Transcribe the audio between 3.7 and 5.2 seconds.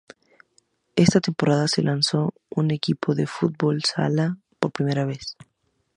sala" por primera